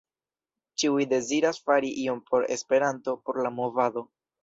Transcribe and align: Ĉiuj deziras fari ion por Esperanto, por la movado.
Ĉiuj 0.83 1.05
deziras 1.11 1.61
fari 1.69 1.93
ion 2.07 2.25
por 2.33 2.51
Esperanto, 2.59 3.19
por 3.29 3.45
la 3.49 3.57
movado. 3.63 4.09